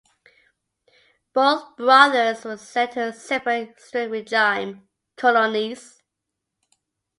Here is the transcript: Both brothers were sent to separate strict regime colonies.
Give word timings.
Both 1.31 1.77
brothers 1.77 2.43
were 2.43 2.57
sent 2.57 2.93
to 2.93 3.13
separate 3.13 3.79
strict 3.79 4.09
regime 4.09 4.87
colonies. 5.15 6.01